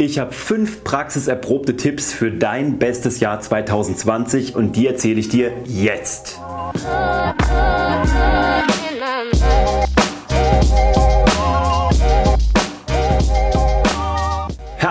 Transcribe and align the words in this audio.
Ich 0.00 0.20
habe 0.20 0.30
fünf 0.32 0.84
praxiserprobte 0.84 1.76
Tipps 1.76 2.12
für 2.12 2.30
dein 2.30 2.78
bestes 2.78 3.18
Jahr 3.18 3.40
2020 3.40 4.54
und 4.54 4.76
die 4.76 4.86
erzähle 4.86 5.18
ich 5.18 5.28
dir 5.28 5.50
jetzt. 5.64 6.38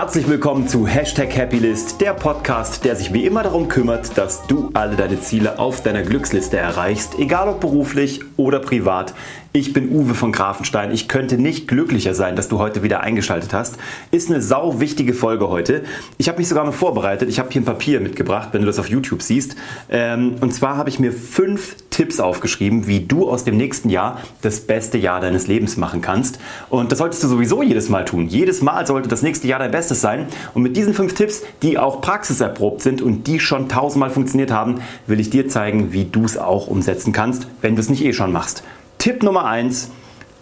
Herzlich 0.08 0.28
willkommen 0.30 0.66
zu 0.66 0.86
Hashtag 0.86 1.36
Happylist, 1.36 2.00
der 2.00 2.14
Podcast, 2.14 2.82
der 2.86 2.96
sich 2.96 3.12
wie 3.12 3.26
immer 3.26 3.42
darum 3.42 3.68
kümmert, 3.68 4.16
dass 4.16 4.46
du 4.46 4.70
alle 4.72 4.96
deine 4.96 5.20
Ziele 5.20 5.58
auf 5.58 5.82
deiner 5.82 6.00
Glücksliste 6.00 6.56
erreichst, 6.56 7.18
egal 7.18 7.50
ob 7.50 7.60
beruflich 7.60 8.22
oder 8.38 8.58
privat. 8.58 9.12
Ich 9.52 9.74
bin 9.74 9.90
Uwe 9.90 10.14
von 10.14 10.32
Grafenstein. 10.32 10.92
Ich 10.92 11.08
könnte 11.08 11.36
nicht 11.36 11.68
glücklicher 11.68 12.14
sein, 12.14 12.36
dass 12.36 12.48
du 12.48 12.58
heute 12.58 12.82
wieder 12.82 13.00
eingeschaltet 13.00 13.52
hast. 13.52 13.76
Ist 14.10 14.30
eine 14.30 14.40
sau 14.40 14.80
wichtige 14.80 15.12
Folge 15.12 15.50
heute. 15.50 15.84
Ich 16.16 16.28
habe 16.30 16.38
mich 16.38 16.48
sogar 16.48 16.64
noch 16.64 16.72
vorbereitet. 16.72 17.28
Ich 17.28 17.38
habe 17.38 17.50
hier 17.50 17.60
ein 17.60 17.66
Papier 17.66 18.00
mitgebracht, 18.00 18.48
wenn 18.52 18.62
du 18.62 18.66
das 18.66 18.78
auf 18.78 18.88
YouTube 18.88 19.20
siehst. 19.20 19.56
Ähm, 19.90 20.36
und 20.40 20.54
zwar 20.54 20.78
habe 20.78 20.88
ich 20.88 20.98
mir 20.98 21.12
fünf 21.12 21.76
Tipps 21.98 22.20
aufgeschrieben, 22.20 22.86
wie 22.86 23.00
du 23.00 23.28
aus 23.28 23.42
dem 23.42 23.56
nächsten 23.56 23.90
Jahr 23.90 24.20
das 24.40 24.60
beste 24.60 24.98
Jahr 24.98 25.20
deines 25.20 25.48
Lebens 25.48 25.76
machen 25.76 26.00
kannst. 26.00 26.38
Und 26.70 26.92
das 26.92 27.00
solltest 27.00 27.24
du 27.24 27.26
sowieso 27.26 27.60
jedes 27.60 27.88
Mal 27.88 28.04
tun. 28.04 28.28
Jedes 28.28 28.62
Mal 28.62 28.86
sollte 28.86 29.08
das 29.08 29.22
nächste 29.22 29.48
Jahr 29.48 29.58
dein 29.58 29.72
Bestes 29.72 30.00
sein. 30.00 30.28
Und 30.54 30.62
mit 30.62 30.76
diesen 30.76 30.94
fünf 30.94 31.14
Tipps, 31.14 31.42
die 31.60 31.76
auch 31.76 32.00
praxiserprobt 32.00 32.82
sind 32.82 33.02
und 33.02 33.26
die 33.26 33.40
schon 33.40 33.68
tausendmal 33.68 34.10
funktioniert 34.10 34.52
haben, 34.52 34.80
will 35.08 35.18
ich 35.18 35.28
dir 35.28 35.48
zeigen, 35.48 35.92
wie 35.92 36.04
du 36.04 36.24
es 36.24 36.38
auch 36.38 36.68
umsetzen 36.68 37.12
kannst, 37.12 37.48
wenn 37.62 37.74
du 37.74 37.80
es 37.80 37.90
nicht 37.90 38.04
eh 38.04 38.12
schon 38.12 38.30
machst. 38.30 38.62
Tipp 38.98 39.24
Nummer 39.24 39.46
1, 39.46 39.90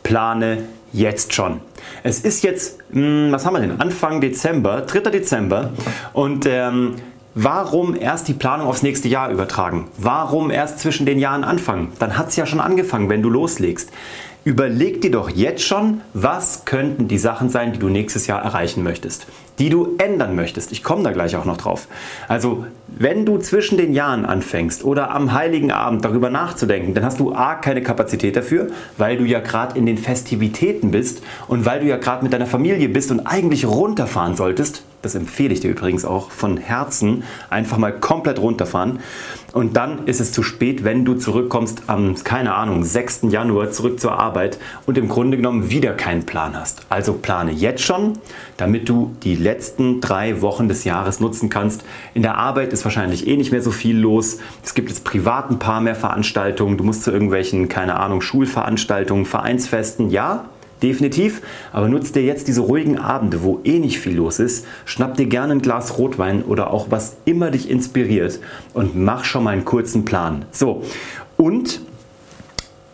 plane 0.02 0.58
jetzt 0.92 1.32
schon. 1.32 1.62
Es 2.02 2.20
ist 2.20 2.44
jetzt, 2.44 2.80
hm, 2.92 3.28
was 3.30 3.46
haben 3.46 3.54
wir 3.54 3.60
denn? 3.60 3.80
Anfang 3.80 4.20
Dezember, 4.20 4.82
3. 4.82 5.10
Dezember 5.10 5.72
und 6.12 6.44
ähm, 6.44 6.96
Warum 7.38 7.94
erst 7.94 8.28
die 8.28 8.32
Planung 8.32 8.66
aufs 8.66 8.82
nächste 8.82 9.08
Jahr 9.08 9.30
übertragen? 9.30 9.88
Warum 9.98 10.50
erst 10.50 10.78
zwischen 10.78 11.04
den 11.04 11.18
Jahren 11.18 11.44
anfangen? 11.44 11.92
Dann 11.98 12.16
hat 12.16 12.28
es 12.28 12.36
ja 12.36 12.46
schon 12.46 12.60
angefangen, 12.60 13.10
wenn 13.10 13.20
du 13.20 13.28
loslegst. 13.28 13.90
Überleg 14.44 15.02
dir 15.02 15.10
doch 15.10 15.28
jetzt 15.28 15.62
schon, 15.62 16.00
was 16.14 16.64
könnten 16.64 17.08
die 17.08 17.18
Sachen 17.18 17.50
sein, 17.50 17.74
die 17.74 17.78
du 17.78 17.90
nächstes 17.90 18.26
Jahr 18.26 18.40
erreichen 18.40 18.82
möchtest, 18.82 19.26
die 19.58 19.68
du 19.68 19.96
ändern 19.98 20.34
möchtest. 20.34 20.72
Ich 20.72 20.82
komme 20.82 21.02
da 21.02 21.12
gleich 21.12 21.36
auch 21.36 21.44
noch 21.44 21.58
drauf. 21.58 21.88
Also, 22.26 22.64
wenn 22.86 23.26
du 23.26 23.36
zwischen 23.36 23.76
den 23.76 23.92
Jahren 23.92 24.24
anfängst 24.24 24.82
oder 24.82 25.10
am 25.10 25.34
heiligen 25.34 25.72
Abend 25.72 26.06
darüber 26.06 26.30
nachzudenken, 26.30 26.94
dann 26.94 27.04
hast 27.04 27.20
du 27.20 27.34
A 27.34 27.56
keine 27.56 27.82
Kapazität 27.82 28.34
dafür, 28.34 28.68
weil 28.96 29.18
du 29.18 29.24
ja 29.24 29.40
gerade 29.40 29.76
in 29.76 29.84
den 29.84 29.98
Festivitäten 29.98 30.90
bist 30.90 31.22
und 31.48 31.66
weil 31.66 31.80
du 31.80 31.86
ja 31.86 31.98
gerade 31.98 32.22
mit 32.22 32.32
deiner 32.32 32.46
Familie 32.46 32.88
bist 32.88 33.10
und 33.10 33.26
eigentlich 33.26 33.66
runterfahren 33.66 34.36
solltest, 34.36 34.84
das 35.06 35.14
empfehle 35.14 35.54
ich 35.54 35.60
dir 35.60 35.70
übrigens 35.70 36.04
auch 36.04 36.32
von 36.32 36.56
Herzen, 36.56 37.22
einfach 37.48 37.78
mal 37.78 37.92
komplett 37.92 38.40
runterfahren. 38.40 38.98
Und 39.52 39.76
dann 39.76 40.06
ist 40.06 40.20
es 40.20 40.32
zu 40.32 40.42
spät, 40.42 40.84
wenn 40.84 41.04
du 41.04 41.14
zurückkommst 41.14 41.84
am, 41.86 42.16
keine 42.24 42.54
Ahnung, 42.54 42.82
6. 42.82 43.26
Januar 43.30 43.70
zurück 43.70 44.00
zur 44.00 44.18
Arbeit 44.18 44.58
und 44.84 44.98
im 44.98 45.08
Grunde 45.08 45.36
genommen 45.36 45.70
wieder 45.70 45.94
keinen 45.94 46.26
Plan 46.26 46.58
hast. 46.58 46.84
Also 46.88 47.14
plane 47.14 47.52
jetzt 47.52 47.82
schon, 47.82 48.18
damit 48.56 48.88
du 48.88 49.14
die 49.22 49.36
letzten 49.36 50.00
drei 50.00 50.42
Wochen 50.42 50.68
des 50.68 50.82
Jahres 50.84 51.20
nutzen 51.20 51.48
kannst. 51.48 51.84
In 52.12 52.22
der 52.22 52.36
Arbeit 52.36 52.72
ist 52.72 52.84
wahrscheinlich 52.84 53.28
eh 53.28 53.36
nicht 53.36 53.52
mehr 53.52 53.62
so 53.62 53.70
viel 53.70 53.96
los. 53.96 54.38
Es 54.64 54.74
gibt 54.74 54.90
jetzt 54.90 55.04
privat 55.04 55.50
ein 55.50 55.60
paar 55.60 55.80
mehr 55.80 55.94
Veranstaltungen. 55.94 56.76
Du 56.76 56.84
musst 56.84 57.04
zu 57.04 57.12
irgendwelchen, 57.12 57.68
keine 57.68 57.98
Ahnung, 58.00 58.20
Schulveranstaltungen, 58.20 59.24
Vereinsfesten. 59.24 60.10
Ja, 60.10 60.46
Definitiv, 60.86 61.42
aber 61.72 61.88
nutzt 61.88 62.14
dir 62.14 62.22
jetzt 62.22 62.46
diese 62.46 62.60
ruhigen 62.60 62.96
Abende, 62.96 63.42
wo 63.42 63.58
eh 63.64 63.80
nicht 63.80 63.98
viel 63.98 64.14
los 64.14 64.38
ist, 64.38 64.64
schnapp 64.84 65.16
dir 65.16 65.26
gerne 65.26 65.54
ein 65.54 65.60
Glas 65.60 65.98
Rotwein 65.98 66.44
oder 66.44 66.70
auch 66.70 66.92
was 66.92 67.16
immer 67.24 67.50
dich 67.50 67.68
inspiriert 67.68 68.38
und 68.72 68.94
mach 68.94 69.24
schon 69.24 69.42
mal 69.42 69.50
einen 69.50 69.64
kurzen 69.64 70.04
Plan. 70.04 70.44
So, 70.52 70.84
und 71.36 71.80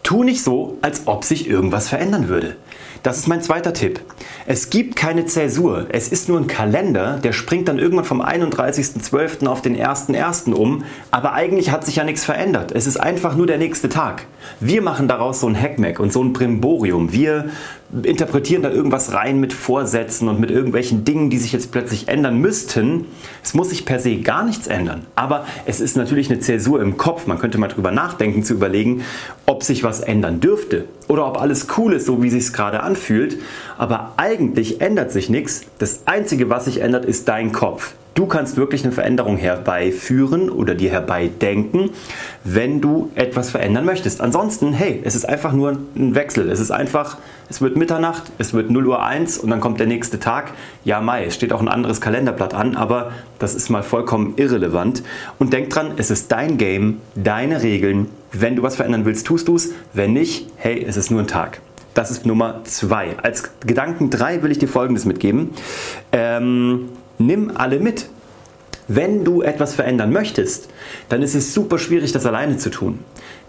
tu 0.02 0.24
nicht 0.24 0.42
so, 0.42 0.78
als 0.80 1.02
ob 1.04 1.24
sich 1.24 1.46
irgendwas 1.46 1.90
verändern 1.90 2.28
würde. 2.28 2.56
Das 3.02 3.18
ist 3.18 3.26
mein 3.26 3.42
zweiter 3.42 3.72
Tipp. 3.72 4.00
Es 4.46 4.70
gibt 4.70 4.94
keine 4.94 5.26
Zäsur. 5.26 5.86
Es 5.88 6.08
ist 6.08 6.28
nur 6.28 6.38
ein 6.38 6.46
Kalender, 6.46 7.18
der 7.22 7.32
springt 7.32 7.68
dann 7.68 7.78
irgendwann 7.78 8.04
vom 8.04 8.22
31.12. 8.22 9.46
auf 9.46 9.60
den 9.60 9.76
1.1. 9.76 10.52
um. 10.52 10.84
Aber 11.10 11.32
eigentlich 11.32 11.70
hat 11.70 11.84
sich 11.84 11.96
ja 11.96 12.04
nichts 12.04 12.24
verändert. 12.24 12.70
Es 12.72 12.86
ist 12.86 12.98
einfach 12.98 13.34
nur 13.34 13.46
der 13.48 13.58
nächste 13.58 13.88
Tag. 13.88 14.26
Wir 14.60 14.82
machen 14.82 15.08
daraus 15.08 15.40
so 15.40 15.48
ein 15.48 15.60
Hackmack 15.60 15.98
und 15.98 16.12
so 16.12 16.22
ein 16.22 16.32
Brimborium. 16.32 17.12
Wir 17.12 17.50
interpretieren 18.02 18.62
da 18.62 18.70
irgendwas 18.70 19.12
rein 19.12 19.38
mit 19.38 19.52
Vorsätzen 19.52 20.28
und 20.28 20.40
mit 20.40 20.50
irgendwelchen 20.50 21.04
Dingen, 21.04 21.28
die 21.28 21.38
sich 21.38 21.52
jetzt 21.52 21.72
plötzlich 21.72 22.08
ändern 22.08 22.38
müssten. 22.38 23.06
Es 23.42 23.52
muss 23.52 23.70
sich 23.70 23.84
per 23.84 24.00
se 24.00 24.16
gar 24.18 24.44
nichts 24.44 24.66
ändern. 24.66 25.06
Aber 25.14 25.44
es 25.66 25.80
ist 25.80 25.96
natürlich 25.96 26.30
eine 26.30 26.40
Zäsur 26.40 26.80
im 26.80 26.96
Kopf. 26.96 27.26
Man 27.26 27.38
könnte 27.38 27.58
mal 27.58 27.68
drüber 27.68 27.90
nachdenken, 27.90 28.44
zu 28.44 28.54
überlegen, 28.54 29.02
ob 29.44 29.62
sich 29.62 29.84
was 29.84 30.00
ändern 30.00 30.40
dürfte 30.40 30.86
oder 31.12 31.26
ob 31.26 31.38
alles 31.38 31.66
cool 31.76 31.92
ist, 31.92 32.06
so 32.06 32.22
wie 32.22 32.30
sich 32.30 32.44
es 32.44 32.52
gerade 32.54 32.82
anfühlt. 32.82 33.38
Aber 33.76 34.14
eigentlich 34.16 34.80
ändert 34.80 35.12
sich 35.12 35.28
nichts. 35.28 35.60
Das 35.78 36.06
Einzige, 36.06 36.48
was 36.48 36.64
sich 36.64 36.80
ändert, 36.80 37.04
ist 37.04 37.28
dein 37.28 37.52
Kopf. 37.52 37.92
Du 38.14 38.26
kannst 38.26 38.56
wirklich 38.56 38.82
eine 38.82 38.92
Veränderung 38.92 39.36
herbeiführen 39.36 40.48
oder 40.48 40.74
dir 40.74 40.90
herbeidenken, 40.90 41.90
wenn 42.44 42.80
du 42.80 43.10
etwas 43.14 43.50
verändern 43.50 43.84
möchtest. 43.84 44.22
Ansonsten, 44.22 44.72
hey, 44.72 45.00
es 45.04 45.14
ist 45.14 45.28
einfach 45.28 45.52
nur 45.52 45.78
ein 45.94 46.14
Wechsel. 46.14 46.50
Es 46.50 46.60
ist 46.60 46.70
einfach, 46.70 47.18
es 47.52 47.60
wird 47.60 47.76
Mitternacht, 47.76 48.32
es 48.38 48.54
wird 48.54 48.70
0 48.70 48.86
Uhr 48.86 49.02
1 49.02 49.36
und 49.36 49.50
dann 49.50 49.60
kommt 49.60 49.78
der 49.78 49.86
nächste 49.86 50.18
Tag. 50.18 50.52
Ja, 50.86 51.02
Mai, 51.02 51.26
es 51.26 51.34
steht 51.34 51.52
auch 51.52 51.60
ein 51.60 51.68
anderes 51.68 52.00
Kalenderblatt 52.00 52.54
an, 52.54 52.76
aber 52.76 53.12
das 53.38 53.54
ist 53.54 53.68
mal 53.68 53.82
vollkommen 53.82 54.32
irrelevant. 54.36 55.02
Und 55.38 55.52
denk 55.52 55.68
dran, 55.68 55.92
es 55.98 56.10
ist 56.10 56.32
dein 56.32 56.56
Game, 56.56 57.02
deine 57.14 57.62
Regeln. 57.62 58.08
Wenn 58.32 58.56
du 58.56 58.62
was 58.62 58.76
verändern 58.76 59.04
willst, 59.04 59.26
tust 59.26 59.48
du 59.48 59.56
es. 59.56 59.74
Wenn 59.92 60.14
nicht, 60.14 60.48
hey, 60.56 60.82
es 60.82 60.96
ist 60.96 61.10
nur 61.10 61.20
ein 61.20 61.26
Tag. 61.26 61.60
Das 61.92 62.10
ist 62.10 62.24
Nummer 62.24 62.64
zwei. 62.64 63.18
Als 63.22 63.50
Gedanken 63.60 64.08
drei 64.08 64.42
will 64.42 64.50
ich 64.50 64.58
dir 64.58 64.68
Folgendes 64.68 65.04
mitgeben. 65.04 65.50
Ähm, 66.10 66.88
nimm 67.18 67.54
alle 67.54 67.80
mit. 67.80 68.08
Wenn 68.88 69.24
du 69.24 69.42
etwas 69.42 69.74
verändern 69.74 70.10
möchtest, 70.10 70.70
dann 71.10 71.20
ist 71.20 71.34
es 71.34 71.52
super 71.52 71.78
schwierig, 71.78 72.12
das 72.12 72.24
alleine 72.24 72.56
zu 72.56 72.70
tun. 72.70 73.00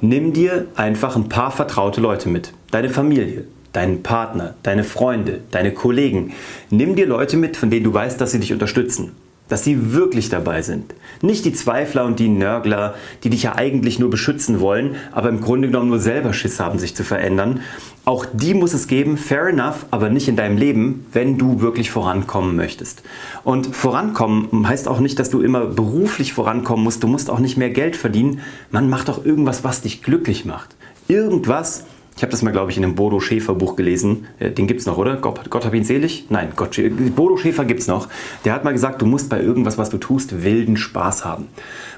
Nimm 0.02 0.34
dir 0.34 0.66
einfach 0.76 1.16
ein 1.16 1.30
paar 1.30 1.52
vertraute 1.52 2.02
Leute 2.02 2.28
mit. 2.28 2.52
Deine 2.72 2.90
Familie, 2.90 3.46
deinen 3.74 4.04
Partner, 4.04 4.56
deine 4.64 4.84
Freunde, 4.84 5.42
deine 5.52 5.72
Kollegen. 5.72 6.32
Nimm 6.70 6.96
dir 6.96 7.08
Leute 7.08 7.38
mit, 7.38 7.58
von 7.58 7.70
denen 7.70 7.84
du 7.84 7.94
weißt, 7.94 8.22
dass 8.22 8.32
sie 8.32 8.40
dich 8.40 8.54
unterstützen 8.54 9.12
dass 9.50 9.64
sie 9.64 9.94
wirklich 9.94 10.30
dabei 10.30 10.62
sind. 10.62 10.96
Nicht 11.22 11.46
die 11.46 11.54
Zweifler 11.54 12.06
und 12.06 12.20
die 12.20 12.30
Nörgler, 12.30 12.96
die 13.24 13.30
dich 13.30 13.44
ja 13.44 13.56
eigentlich 13.56 14.00
nur 14.00 14.10
beschützen 14.10 14.60
wollen, 14.60 14.96
aber 15.12 15.30
im 15.30 15.42
Grunde 15.42 15.68
genommen 15.68 15.90
nur 15.90 16.00
selber 16.00 16.34
Schiss 16.34 16.60
haben, 16.60 16.80
sich 16.80 16.96
zu 16.96 17.04
verändern. 17.04 17.60
Auch 18.06 18.26
die 18.32 18.54
muss 18.54 18.74
es 18.74 18.88
geben, 18.88 19.18
fair 19.18 19.48
enough, 19.48 19.86
aber 19.92 20.10
nicht 20.10 20.28
in 20.28 20.36
deinem 20.36 20.58
Leben, 20.58 21.06
wenn 21.12 21.38
du 21.38 21.62
wirklich 21.62 21.92
vorankommen 21.92 22.56
möchtest. 22.56 23.04
Und 23.44 23.76
vorankommen 23.76 24.68
heißt 24.68 24.88
auch 24.88 25.00
nicht, 25.00 25.20
dass 25.20 25.30
du 25.30 25.42
immer 25.42 25.66
beruflich 25.66 26.34
vorankommen 26.34 26.84
musst. 26.84 27.04
Du 27.04 27.08
musst 27.08 27.30
auch 27.30 27.40
nicht 27.40 27.58
mehr 27.58 27.70
Geld 27.70 27.96
verdienen. 27.96 28.42
Man 28.72 28.90
macht 28.90 29.08
doch 29.08 29.24
irgendwas, 29.24 29.64
was 29.64 29.82
dich 29.82 30.02
glücklich 30.02 30.46
macht. 30.46 30.76
Irgendwas, 31.08 31.86
ich 32.16 32.22
habe 32.22 32.32
das 32.32 32.42
mal, 32.42 32.52
glaube 32.52 32.72
ich, 32.72 32.78
in 32.78 32.84
einem 32.84 32.96
Bodo 32.96 33.20
Schäfer 33.20 33.56
Buch 33.56 33.76
gelesen. 33.76 34.28
Äh, 34.40 34.52
den 34.52 34.68
gibt 34.68 34.82
es 34.82 34.86
noch, 34.86 34.98
oder? 34.98 35.18
Gott, 35.18 35.50
Gott 35.50 35.66
hab 35.66 35.74
ihn 35.74 35.84
selig? 35.84 36.26
Nein, 36.30 36.50
Gott, 36.56 36.80
Bodo 37.16 37.38
Schäfer 37.38 37.66
gibt 37.66 37.82
es 37.82 37.88
noch. 37.88 38.08
Der 38.46 38.54
hat 38.54 38.64
mal 38.64 38.74
gesagt, 38.74 39.02
du 39.02 39.06
musst 39.06 39.30
bei 39.30 39.42
irgendwas, 39.42 39.78
was 39.78 39.90
du 39.90 39.98
tust, 39.98 40.44
wilden 40.44 40.78
Spaß 40.78 41.26
haben. 41.26 41.48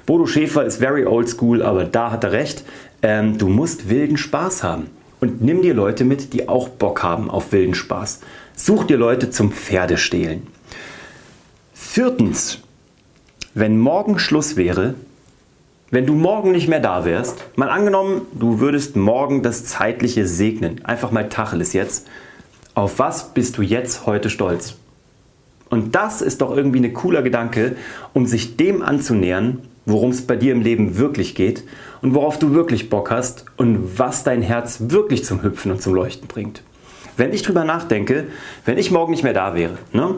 Bodo 0.06 0.26
Schäfer 0.26 0.64
ist 0.64 0.78
very 0.78 1.06
old 1.06 1.30
school, 1.30 1.62
aber 1.62 1.84
da 1.84 2.12
hat 2.12 2.24
er 2.24 2.32
recht. 2.32 2.64
Ähm, 3.02 3.38
du 3.38 3.50
musst 3.50 3.90
wilden 3.90 4.18
Spaß 4.18 4.64
haben. 4.64 4.88
Und 5.20 5.42
nimm 5.42 5.62
dir 5.62 5.74
Leute 5.74 6.06
mit, 6.06 6.34
die 6.34 6.48
auch 6.48 6.70
Bock 6.70 7.04
haben 7.04 7.30
auf 7.30 7.52
wilden 7.52 7.76
Spaß. 7.76 8.22
Such 8.56 8.86
dir 8.86 8.98
Leute 8.98 9.30
zum 9.30 9.52
Pferdestehlen. 9.52 10.48
Viertens, 11.74 12.60
wenn 13.54 13.80
morgen 13.80 14.20
Schluss 14.20 14.56
wäre, 14.56 14.96
wenn 15.92 16.06
du 16.06 16.14
morgen 16.14 16.52
nicht 16.52 16.68
mehr 16.68 16.80
da 16.80 17.06
wärst, 17.06 17.44
mal 17.56 17.70
angenommen, 17.70 18.22
du 18.34 18.60
würdest 18.60 18.96
morgen 18.96 19.44
das 19.44 19.66
Zeitliche 19.66 20.28
segnen, 20.28 20.84
einfach 20.84 21.12
mal 21.12 21.30
Tacheles 21.30 21.74
jetzt, 21.74 22.08
auf 22.74 23.00
was 23.00 23.34
bist 23.34 23.58
du 23.58 23.62
jetzt 23.62 24.06
heute 24.06 24.30
stolz? 24.30 24.76
Und 25.70 25.96
das 25.96 26.22
ist 26.22 26.42
doch 26.42 26.56
irgendwie 26.56 26.80
ein 26.80 26.94
cooler 26.94 27.22
Gedanke, 27.22 27.76
um 28.14 28.26
sich 28.26 28.58
dem 28.58 28.82
anzunähern, 28.82 29.60
worum 29.86 30.10
es 30.12 30.26
bei 30.26 30.36
dir 30.36 30.52
im 30.52 30.62
Leben 30.62 30.98
wirklich 30.98 31.36
geht 31.36 31.64
und 32.02 32.16
worauf 32.16 32.40
du 32.40 32.54
wirklich 32.54 32.90
Bock 32.90 33.12
hast 33.12 33.46
und 33.58 34.00
was 34.00 34.24
dein 34.24 34.42
Herz 34.42 34.78
wirklich 34.88 35.24
zum 35.24 35.44
Hüpfen 35.44 35.72
und 35.72 35.82
zum 35.82 35.94
Leuchten 35.94 36.28
bringt. 36.28 36.64
Wenn 37.18 37.34
ich 37.34 37.44
drüber 37.44 37.64
nachdenke, 37.64 38.26
wenn 38.66 38.78
ich 38.78 38.92
morgen 38.92 39.12
nicht 39.12 39.24
mehr 39.24 39.34
da 39.34 39.56
wäre, 39.56 39.78
ne? 39.94 40.16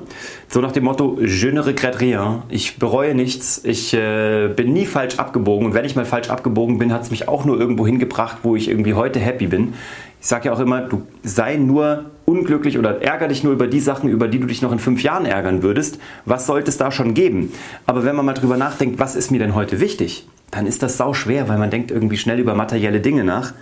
so 0.48 0.62
nach 0.62 0.72
dem 0.72 0.86
Motto, 0.86 1.20
je 1.22 1.52
ne 1.52 1.66
regrette 1.66 2.00
rien, 2.00 2.42
ich 2.50 2.80
bereue 2.80 3.14
nichts, 3.14 3.62
ich 3.64 3.94
äh, 3.94 4.48
bin 4.48 4.74
nie 4.74 4.86
falsch 4.86 5.20
abgebogen 5.20 5.68
und 5.68 5.74
wenn 5.74 5.86
ich 5.86 5.96
mal 5.96 6.06
falsch 6.06 6.30
abgebogen 6.30 6.78
bin, 6.78 6.94
hat 6.94 7.04
es 7.04 7.12
mich 7.12 7.28
auch 7.28 7.46
nur 7.46 7.60
irgendwo 7.60 7.86
hingebracht, 7.86 8.40
wo 8.44 8.56
ich 8.56 8.70
irgendwie 8.70 8.94
heute 8.94 9.20
happy 9.20 9.48
bin. 9.48 9.74
Ich 10.20 10.28
sage 10.28 10.46
ja 10.46 10.54
auch 10.54 10.60
immer, 10.60 10.82
du 10.82 11.04
sei 11.24 11.58
nur 11.58 12.06
unglücklich 12.26 12.78
oder 12.78 13.02
ärger 13.02 13.28
dich 13.28 13.44
nur 13.44 13.54
über 13.54 13.68
die 13.68 13.80
Sachen, 13.80 14.10
über 14.10 14.28
die 14.28 14.40
du 14.40 14.48
dich 14.48 14.62
noch 14.62 14.72
in 14.72 14.80
fünf 14.80 15.04
Jahren 15.04 15.26
ärgern 15.26 15.62
würdest. 15.62 16.00
Was 16.26 16.48
sollte 16.48 16.70
es 16.70 16.78
da 16.78 16.92
schon 16.92 17.14
geben? 17.14 17.54
Aber 17.86 18.04
wenn 18.04 18.16
man 18.16 18.26
mal 18.26 18.34
drüber 18.34 18.58
nachdenkt, 18.58 19.00
was 19.00 19.16
ist 19.16 19.32
mir 19.32 19.40
denn 19.40 19.54
heute 19.54 19.80
wichtig, 19.80 20.28
dann 20.52 20.66
ist 20.66 20.82
das 20.82 20.98
sau 20.98 21.14
schwer, 21.14 21.48
weil 21.48 21.58
man 21.58 21.70
denkt 21.70 21.92
irgendwie 21.92 22.18
schnell 22.18 22.40
über 22.40 22.56
materielle 22.56 23.00
Dinge 23.00 23.24
nach. 23.24 23.54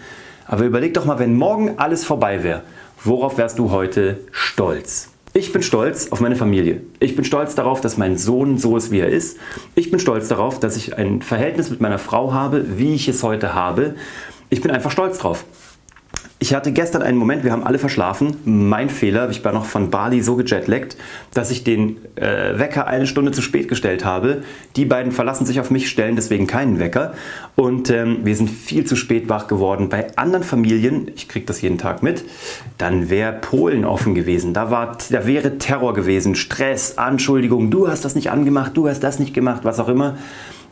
Aber 0.48 0.63
überleg 0.63 0.94
doch 0.94 1.06
mal, 1.06 1.19
wenn 1.19 1.36
morgen 1.36 1.77
alles 1.77 2.06
vorbei 2.06 2.44
wäre, 2.44 2.62
worauf 3.05 3.37
wärst 3.37 3.59
du 3.59 3.71
heute 3.71 4.19
stolz? 4.31 5.09
Ich 5.33 5.51
bin 5.51 5.61
stolz 5.61 6.11
auf 6.11 6.21
meine 6.21 6.35
Familie. 6.35 6.81
Ich 6.99 7.15
bin 7.15 7.25
stolz 7.25 7.55
darauf, 7.55 7.81
dass 7.81 7.97
mein 7.97 8.17
Sohn 8.17 8.57
so 8.57 8.77
ist, 8.77 8.91
wie 8.91 8.99
er 8.99 9.09
ist. 9.09 9.37
Ich 9.75 9.91
bin 9.91 9.99
stolz 9.99 10.29
darauf, 10.29 10.59
dass 10.59 10.77
ich 10.77 10.97
ein 10.97 11.21
Verhältnis 11.21 11.69
mit 11.69 11.81
meiner 11.81 11.99
Frau 11.99 12.33
habe, 12.33 12.77
wie 12.77 12.95
ich 12.95 13.07
es 13.07 13.21
heute 13.21 13.53
habe. 13.53 13.95
Ich 14.49 14.61
bin 14.61 14.71
einfach 14.71 14.91
stolz 14.91 15.17
drauf. 15.17 15.43
Ich 16.45 16.53
hatte 16.53 16.71
gestern 16.71 17.01
einen 17.01 17.18
Moment, 17.18 17.44
wir 17.44 17.51
haben 17.51 17.63
alle 17.63 17.80
verschlafen. 17.80 18.38
Mein 18.45 18.92
Fehler, 18.92 19.31
ich 19.31 19.44
war 19.44 19.51
noch 19.51 19.65
von 19.65 19.89
Bali 19.89 20.21
so 20.21 20.36
gejetlaggt, 20.36 20.95
dass 21.33 21.50
ich 21.50 21.63
den 21.63 21.97
äh, 22.18 22.59
Wecker 22.59 22.86
eine 22.86 23.07
Stunde 23.07 23.31
zu 23.31 23.42
spät 23.42 23.68
gestellt 23.68 24.06
habe. 24.06 24.44
Die 24.75 24.86
beiden 24.86 25.12
verlassen 25.12 25.47
sich 25.47 25.59
auf 25.59 25.71
mich, 25.71 25.89
stellen 25.89 26.15
deswegen 26.15 26.45
keinen 26.45 26.77
Wecker. 26.77 27.15
Und 27.56 27.89
ähm, 27.89 28.19
wir 28.25 28.36
sind 28.36 28.51
viel 28.51 28.86
zu 28.86 28.95
spät 28.95 29.27
wach 29.27 29.47
geworden. 29.47 29.89
Bei 29.89 30.15
anderen 30.18 30.44
Familien, 30.44 31.09
ich 31.15 31.27
kriege 31.27 31.47
das 31.47 31.63
jeden 31.63 31.80
Tag 31.80 32.03
mit, 32.03 32.24
dann 32.77 33.09
wäre 33.09 33.33
Polen 33.33 33.83
offen 33.83 34.13
gewesen. 34.13 34.53
Da, 34.53 34.69
war, 34.69 35.00
da 35.09 35.25
wäre 35.25 35.57
Terror 35.57 35.95
gewesen, 35.95 36.36
Stress, 36.36 37.00
Anschuldigung, 37.00 37.71
du 37.71 37.88
hast 37.88 38.06
das 38.06 38.13
nicht 38.13 38.30
angemacht, 38.30 38.77
du 38.77 38.88
hast 38.88 39.00
das 39.00 39.18
nicht 39.18 39.33
gemacht, 39.33 39.62
was 39.63 39.80
auch 39.80 39.89
immer. 39.89 40.15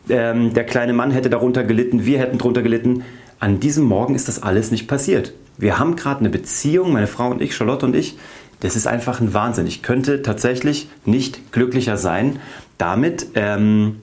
Ähm, 0.08 0.54
der 0.54 0.66
kleine 0.66 0.92
Mann 0.92 1.10
hätte 1.10 1.30
darunter 1.30 1.64
gelitten, 1.64 2.06
wir 2.06 2.20
hätten 2.20 2.38
darunter 2.38 2.62
gelitten. 2.62 3.02
An 3.40 3.58
diesem 3.58 3.82
Morgen 3.82 4.14
ist 4.14 4.28
das 4.28 4.40
alles 4.40 4.70
nicht 4.70 4.86
passiert. 4.86 5.34
Wir 5.56 5.78
haben 5.78 5.96
gerade 5.96 6.20
eine 6.20 6.30
Beziehung, 6.30 6.92
meine 6.92 7.06
Frau 7.06 7.30
und 7.30 7.40
ich, 7.40 7.54
Charlotte 7.54 7.86
und 7.86 7.94
ich. 7.94 8.18
Das 8.60 8.76
ist 8.76 8.86
einfach 8.86 9.20
ein 9.20 9.34
Wahnsinn. 9.34 9.66
Ich 9.66 9.82
könnte 9.82 10.22
tatsächlich 10.22 10.88
nicht 11.04 11.52
glücklicher 11.52 11.96
sein 11.96 12.38
damit, 12.78 13.26
ähm, 13.34 13.96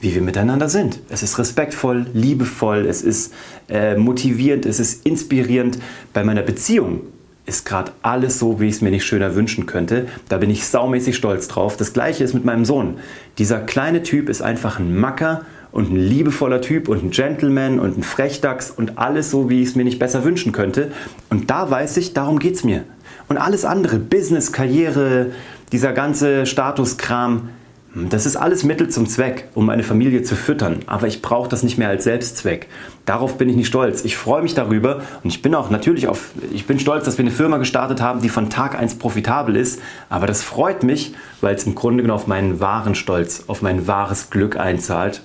wie 0.00 0.14
wir 0.14 0.22
miteinander 0.22 0.68
sind. 0.68 1.00
Es 1.10 1.22
ist 1.22 1.38
respektvoll, 1.38 2.06
liebevoll, 2.12 2.86
es 2.86 3.02
ist 3.02 3.32
äh, 3.68 3.96
motivierend, 3.96 4.66
es 4.66 4.80
ist 4.80 5.06
inspirierend. 5.06 5.78
Bei 6.12 6.24
meiner 6.24 6.42
Beziehung 6.42 7.02
ist 7.46 7.66
gerade 7.66 7.92
alles 8.02 8.38
so, 8.38 8.60
wie 8.60 8.66
ich 8.66 8.76
es 8.76 8.80
mir 8.80 8.90
nicht 8.90 9.04
schöner 9.04 9.34
wünschen 9.34 9.66
könnte. 9.66 10.06
Da 10.28 10.38
bin 10.38 10.50
ich 10.50 10.66
saumäßig 10.66 11.16
stolz 11.16 11.48
drauf. 11.48 11.76
Das 11.76 11.92
gleiche 11.92 12.24
ist 12.24 12.34
mit 12.34 12.44
meinem 12.44 12.64
Sohn. 12.64 12.98
Dieser 13.38 13.60
kleine 13.60 14.02
Typ 14.02 14.28
ist 14.28 14.40
einfach 14.40 14.78
ein 14.78 14.96
Macker 14.96 15.42
und 15.72 15.90
ein 15.90 15.96
liebevoller 15.96 16.60
Typ 16.60 16.88
und 16.88 17.04
ein 17.04 17.10
Gentleman 17.10 17.78
und 17.78 17.98
ein 17.98 18.02
Frechdachs 18.02 18.70
und 18.70 18.98
alles 18.98 19.30
so, 19.30 19.50
wie 19.50 19.62
ich 19.62 19.68
es 19.68 19.76
mir 19.76 19.84
nicht 19.84 19.98
besser 19.98 20.24
wünschen 20.24 20.52
könnte. 20.52 20.92
Und 21.28 21.50
da 21.50 21.70
weiß 21.70 21.96
ich, 21.98 22.12
darum 22.14 22.38
geht 22.38 22.54
es 22.54 22.64
mir. 22.64 22.84
Und 23.28 23.36
alles 23.36 23.64
andere, 23.64 23.98
Business, 23.98 24.52
Karriere, 24.52 25.32
dieser 25.72 25.92
ganze 25.92 26.46
Statuskram, 26.46 27.50
das 27.92 28.24
ist 28.24 28.36
alles 28.36 28.62
Mittel 28.62 28.88
zum 28.88 29.08
Zweck, 29.08 29.48
um 29.54 29.66
meine 29.66 29.82
Familie 29.82 30.22
zu 30.22 30.36
füttern. 30.36 30.80
Aber 30.86 31.08
ich 31.08 31.22
brauche 31.22 31.48
das 31.48 31.64
nicht 31.64 31.76
mehr 31.76 31.88
als 31.88 32.04
Selbstzweck. 32.04 32.68
Darauf 33.04 33.36
bin 33.36 33.48
ich 33.48 33.56
nicht 33.56 33.66
stolz. 33.66 34.04
Ich 34.04 34.16
freue 34.16 34.42
mich 34.42 34.54
darüber 34.54 35.02
und 35.24 35.30
ich 35.30 35.42
bin 35.42 35.56
auch 35.56 35.70
natürlich 35.70 36.06
auf, 36.06 36.30
ich 36.52 36.66
bin 36.66 36.78
stolz, 36.78 37.04
dass 37.04 37.18
wir 37.18 37.24
eine 37.24 37.32
Firma 37.32 37.56
gestartet 37.56 38.00
haben, 38.00 38.20
die 38.20 38.28
von 38.28 38.48
Tag 38.48 38.78
1 38.78 38.96
profitabel 38.96 39.56
ist. 39.56 39.80
Aber 40.08 40.28
das 40.28 40.42
freut 40.42 40.84
mich, 40.84 41.14
weil 41.40 41.56
es 41.56 41.66
im 41.66 41.74
Grunde 41.74 42.02
genommen 42.02 42.20
auf 42.20 42.28
meinen 42.28 42.60
wahren 42.60 42.94
Stolz, 42.94 43.44
auf 43.48 43.60
mein 43.60 43.88
wahres 43.88 44.30
Glück 44.30 44.56
einzahlt. 44.56 45.22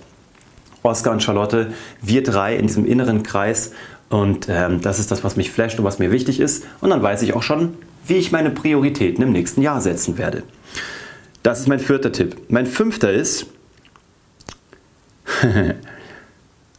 Oscar 0.86 1.12
und 1.12 1.24
Charlotte, 1.24 1.74
wir 2.02 2.24
drei 2.24 2.56
in 2.56 2.68
diesem 2.68 2.86
inneren 2.86 3.24
Kreis. 3.24 3.72
Und 4.10 4.48
ähm, 4.50 4.82
das 4.82 5.00
ist 5.00 5.12
das, 5.12 5.24
was 5.24 5.36
mich 5.36 5.52
flasht 5.52 5.80
und 5.80 5.86
was 5.86 6.00
mir 6.00 6.12
wichtig 6.12 6.40
ist. 6.40 6.64
Und 6.82 6.92
dann 6.92 7.02
weiß 7.02 7.22
ich 7.24 7.34
auch 7.34 7.44
schon, 7.44 7.74
wie 8.08 8.16
ich 8.16 8.32
meine 8.32 8.52
Prioritäten 8.52 9.24
im 9.24 9.32
nächsten 9.32 9.62
Jahr 9.62 9.82
setzen 9.82 10.18
werde. 10.18 10.44
Das 11.44 11.60
ist 11.60 11.68
mein 11.68 11.80
vierter 11.80 12.12
Tipp. 12.12 12.38
Mein 12.50 12.66
fünfter 12.66 13.12
ist, 13.12 13.48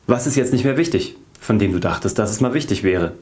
was 0.06 0.26
ist 0.26 0.36
jetzt 0.36 0.52
nicht 0.52 0.64
mehr 0.64 0.76
wichtig, 0.76 1.16
von 1.46 1.60
dem 1.60 1.72
du 1.72 1.78
dachtest, 1.78 2.18
dass 2.18 2.30
es 2.30 2.40
mal 2.40 2.54
wichtig 2.54 2.82
wäre? 2.82 3.12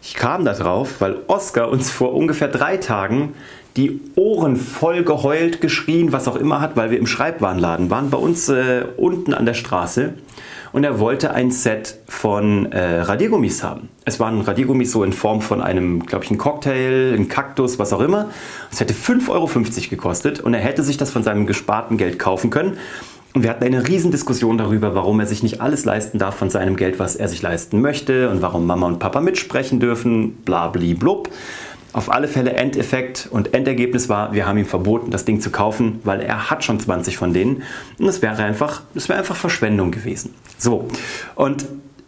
Ich 0.00 0.14
kam 0.14 0.44
darauf, 0.44 1.00
weil 1.00 1.16
Oscar 1.26 1.70
uns 1.70 1.90
vor 1.90 2.14
ungefähr 2.14 2.46
drei 2.46 2.76
Tagen 2.76 3.34
die 3.76 4.00
Ohren 4.14 4.56
voll 4.56 5.02
geheult, 5.02 5.60
geschrien, 5.60 6.12
was 6.12 6.28
auch 6.28 6.36
immer 6.36 6.60
hat, 6.60 6.76
weil 6.76 6.92
wir 6.92 6.98
im 6.98 7.08
Schreibwarenladen 7.08 7.90
waren, 7.90 8.10
bei 8.10 8.18
uns 8.18 8.48
äh, 8.48 8.84
unten 8.96 9.34
an 9.34 9.44
der 9.44 9.54
Straße. 9.54 10.14
Und 10.72 10.84
er 10.84 10.98
wollte 10.98 11.32
ein 11.32 11.50
Set 11.50 11.98
von 12.08 12.70
äh, 12.72 13.00
Radiergummis 13.00 13.62
haben. 13.62 13.88
Es 14.04 14.18
waren 14.20 14.40
Radiergummis 14.40 14.92
so 14.92 15.04
in 15.04 15.12
Form 15.12 15.40
von 15.40 15.60
einem, 15.60 16.06
glaube 16.06 16.24
ich, 16.24 16.30
ein 16.30 16.38
Cocktail, 16.38 17.14
ein 17.16 17.28
Kaktus, 17.28 17.78
was 17.78 17.92
auch 17.92 18.00
immer. 18.00 18.30
Es 18.70 18.80
hätte 18.80 18.94
5,50 18.94 19.30
Euro 19.30 19.48
gekostet 19.90 20.40
und 20.40 20.54
er 20.54 20.60
hätte 20.60 20.82
sich 20.82 20.96
das 20.96 21.10
von 21.10 21.22
seinem 21.22 21.46
gesparten 21.46 21.96
Geld 21.96 22.18
kaufen 22.18 22.50
können. 22.50 22.78
Und 23.34 23.42
wir 23.42 23.50
hatten 23.50 23.64
eine 23.64 23.86
Riesendiskussion 23.86 24.58
darüber, 24.58 24.94
warum 24.94 25.18
er 25.18 25.26
sich 25.26 25.42
nicht 25.42 25.60
alles 25.60 25.84
leisten 25.84 26.18
darf 26.18 26.36
von 26.36 26.50
seinem 26.50 26.76
Geld, 26.76 27.00
was 27.00 27.16
er 27.16 27.28
sich 27.28 27.42
leisten 27.42 27.80
möchte 27.80 28.30
und 28.30 28.42
warum 28.42 28.64
Mama 28.64 28.86
und 28.86 29.00
Papa 29.00 29.20
mitsprechen 29.20 29.80
dürfen, 29.80 30.36
bla 30.44 30.68
bli 30.68 30.94
blub. 30.94 31.28
Auf 31.92 32.12
alle 32.12 32.28
Fälle 32.28 32.52
Endeffekt 32.52 33.28
und 33.30 33.52
Endergebnis 33.52 34.08
war, 34.08 34.32
wir 34.34 34.46
haben 34.46 34.58
ihm 34.58 34.66
verboten, 34.66 35.10
das 35.10 35.24
Ding 35.24 35.40
zu 35.40 35.50
kaufen, 35.50 35.98
weil 36.04 36.20
er 36.20 36.48
hat 36.48 36.62
schon 36.62 36.78
20 36.78 37.16
von 37.16 37.32
denen. 37.32 37.64
Und 37.98 38.06
das 38.06 38.22
wäre 38.22 38.40
einfach, 38.42 38.82
das 38.94 39.08
wäre 39.08 39.18
einfach 39.18 39.36
Verschwendung 39.36 39.90
gewesen. 39.90 40.32
So. 40.56 40.86
Und 41.34 41.66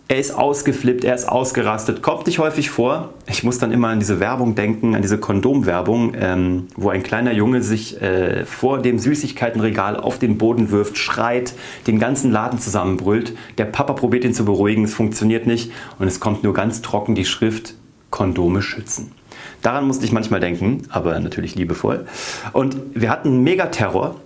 er 0.09 0.19
ist 0.19 0.31
ausgeflippt, 0.31 1.03
er 1.03 1.17
ist 1.17 1.29
ausgerastet, 1.29 2.01
kommt 2.01 2.27
nicht 2.27 2.39
häufig 2.39 2.71
vor. 2.71 3.15
Ich 3.27 3.43
muss 3.43 3.59
dann 3.59 3.73
immer 3.73 3.89
an 3.89 3.99
diese 3.99 4.21
Werbung 4.21 4.55
denken, 4.55 4.95
an 4.95 5.03
diese 5.03 5.19
Kondomwerbung, 5.19 6.15
ähm, 6.19 6.69
wo 6.77 6.91
ein 6.91 7.03
kleiner 7.03 7.33
Junge 7.33 7.61
sich 7.63 8.01
äh, 8.01 8.45
vor 8.45 8.81
dem 8.81 9.01
Süßigkeitenregal 9.01 9.97
auf 9.97 10.21
den 10.21 10.39
Boden 10.39 10.71
wirft, 10.71 10.97
schreit, 10.97 11.55
den 11.89 11.99
ganzen 11.99 12.31
Laden 12.31 12.61
zusammenbrüllt. 12.61 13.37
Der 13.59 13.65
Papa 13.65 13.95
probiert 13.95 14.25
ihn 14.25 14.33
zu 14.33 14.45
beruhigen, 14.45 14.85
es 14.85 14.95
funktioniert 14.95 15.49
nicht 15.49 15.73
und 15.99 16.07
es 16.07 16.21
kommt 16.21 16.45
nur 16.45 16.55
ganz 16.55 16.83
trocken 16.83 17.17
die 17.17 17.25
Schrift 17.25 17.75
Kondome 18.11 18.63
schützen. 18.63 19.11
Daran 19.63 19.89
musste 19.89 20.05
ich 20.05 20.13
manchmal 20.13 20.39
denken, 20.39 20.83
aber 20.89 21.19
natürlich 21.19 21.57
liebevoll. 21.57 22.07
Und 22.53 22.77
wir 22.95 23.11
hatten 23.11 23.43
mega 23.43 23.67
Terror. 23.67 24.21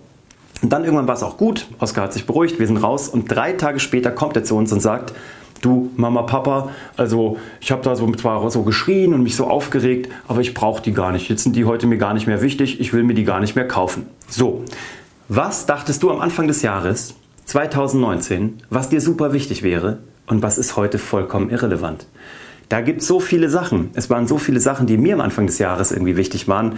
Und 0.61 0.71
dann 0.71 0.85
irgendwann 0.85 1.09
war 1.09 1.15
es 1.15 1.23
auch 1.23 1.38
gut. 1.38 1.69
Oskar 1.79 2.05
hat 2.05 2.12
sich 2.12 2.27
beruhigt, 2.27 2.59
wir 2.59 2.67
sind 2.67 2.77
raus. 2.77 3.09
Und 3.09 3.32
drei 3.32 3.55
Tage 3.55 3.81
später 3.81 4.11
kommt 4.11 4.37
er 4.37 4.44
zu 4.44 4.56
uns 4.56 4.71
und 4.73 4.81
sagt, 4.81 5.15
du 5.61 5.91
Mama, 5.97 6.23
Papa, 6.23 6.71
also 6.97 7.39
ich 7.61 7.71
habe 7.71 7.83
da 7.83 7.97
so 7.97 8.11
zwar 8.12 8.51
so 8.51 8.62
geschrien 8.62 9.15
und 9.15 9.23
mich 9.23 9.37
so 9.37 9.47
aufgeregt, 9.47 10.11
aber 10.29 10.41
ich 10.41 10.55
brauche 10.55 10.83
die 10.83 10.93
gar 10.93 11.12
nicht. 11.12 11.29
Jetzt 11.29 11.43
sind 11.43 11.57
die 11.57 11.65
heute 11.65 11.87
mir 11.87 11.99
gar 11.99 12.15
nicht 12.15 12.27
mehr 12.27 12.43
wichtig, 12.43 12.81
ich 12.81 12.93
will 12.93 13.03
mir 13.03 13.15
die 13.15 13.25
gar 13.25 13.41
nicht 13.41 13.57
mehr 13.57 13.69
kaufen. 13.69 14.07
So, 14.29 14.65
was 15.29 15.67
dachtest 15.67 16.03
du 16.03 16.11
am 16.11 16.21
Anfang 16.21 16.49
des 16.49 16.62
Jahres 16.62 17.15
2019, 17.46 18.58
was 18.70 18.89
dir 18.89 19.01
super 19.01 19.32
wichtig 19.32 19.63
wäre 19.63 19.99
und 20.27 20.43
was 20.43 20.58
ist 20.58 20.77
heute 20.77 20.99
vollkommen 20.99 21.51
irrelevant? 21.51 22.06
Da 22.70 22.82
gibt 22.82 23.03
es 23.03 23.08
so 23.08 23.19
viele 23.19 23.50
Sachen. 23.50 23.91
Es 23.94 24.10
waren 24.10 24.29
so 24.29 24.39
viele 24.39 24.60
Sachen, 24.60 24.86
die 24.86 24.96
mir 24.96 25.15
am 25.15 25.20
Anfang 25.20 25.46
des 25.46 25.58
Jahres 25.58 25.91
irgendwie 25.91 26.17
wichtig 26.17 26.46
waren. 26.46 26.77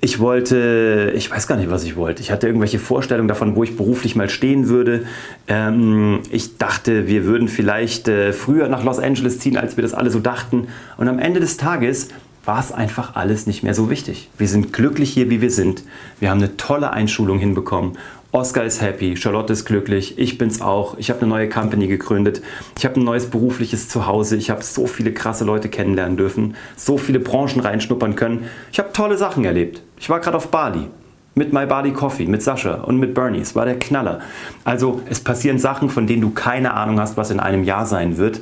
Ich 0.00 0.18
wollte, 0.18 1.12
ich 1.14 1.30
weiß 1.30 1.46
gar 1.46 1.56
nicht, 1.56 1.70
was 1.70 1.84
ich 1.84 1.94
wollte. 1.94 2.22
Ich 2.22 2.32
hatte 2.32 2.48
irgendwelche 2.48 2.80
Vorstellungen 2.80 3.28
davon, 3.28 3.54
wo 3.54 3.62
ich 3.62 3.76
beruflich 3.76 4.16
mal 4.16 4.28
stehen 4.28 4.68
würde. 4.68 5.04
Ähm, 5.46 6.20
ich 6.30 6.58
dachte, 6.58 7.06
wir 7.06 7.24
würden 7.24 7.46
vielleicht 7.46 8.08
äh, 8.08 8.32
früher 8.32 8.68
nach 8.68 8.82
Los 8.82 8.98
Angeles 8.98 9.38
ziehen, 9.38 9.56
als 9.56 9.76
wir 9.76 9.82
das 9.82 9.94
alle 9.94 10.10
so 10.10 10.18
dachten. 10.18 10.66
Und 10.96 11.06
am 11.06 11.20
Ende 11.20 11.38
des 11.38 11.56
Tages 11.56 12.08
war 12.44 12.58
es 12.58 12.72
einfach 12.72 13.14
alles 13.14 13.46
nicht 13.46 13.62
mehr 13.62 13.74
so 13.74 13.90
wichtig. 13.90 14.30
Wir 14.38 14.48
sind 14.48 14.72
glücklich 14.72 15.10
hier, 15.10 15.30
wie 15.30 15.40
wir 15.40 15.52
sind. 15.52 15.84
Wir 16.18 16.30
haben 16.30 16.38
eine 16.38 16.56
tolle 16.56 16.90
Einschulung 16.90 17.38
hinbekommen 17.38 17.96
Oscar 18.30 18.64
ist 18.64 18.82
happy, 18.82 19.16
Charlotte 19.16 19.54
ist 19.54 19.64
glücklich, 19.64 20.18
ich 20.18 20.36
bin's 20.36 20.60
auch. 20.60 20.98
Ich 20.98 21.08
habe 21.08 21.20
eine 21.20 21.30
neue 21.30 21.48
Company 21.48 21.86
gegründet. 21.86 22.42
Ich 22.76 22.84
habe 22.84 23.00
ein 23.00 23.04
neues 23.04 23.30
berufliches 23.30 23.88
Zuhause. 23.88 24.36
Ich 24.36 24.50
habe 24.50 24.62
so 24.62 24.86
viele 24.86 25.14
krasse 25.14 25.46
Leute 25.46 25.70
kennenlernen 25.70 26.18
dürfen, 26.18 26.54
so 26.76 26.98
viele 26.98 27.20
Branchen 27.20 27.60
reinschnuppern 27.60 28.16
können. 28.16 28.44
Ich 28.70 28.78
habe 28.78 28.92
tolle 28.92 29.16
Sachen 29.16 29.46
erlebt. 29.46 29.82
Ich 29.98 30.10
war 30.10 30.20
gerade 30.20 30.36
auf 30.36 30.48
Bali 30.48 30.88
mit 31.34 31.54
My 31.54 31.64
Bali 31.64 31.92
Coffee, 31.92 32.26
mit 32.26 32.42
Sascha 32.42 32.82
und 32.82 32.98
mit 32.98 33.14
Bernie. 33.14 33.40
Es 33.40 33.54
war 33.54 33.64
der 33.64 33.78
Knaller. 33.78 34.20
Also 34.64 35.00
es 35.08 35.20
passieren 35.20 35.58
Sachen, 35.58 35.88
von 35.88 36.06
denen 36.06 36.20
du 36.20 36.30
keine 36.30 36.74
Ahnung 36.74 37.00
hast, 37.00 37.16
was 37.16 37.30
in 37.30 37.40
einem 37.40 37.64
Jahr 37.64 37.86
sein 37.86 38.18
wird. 38.18 38.40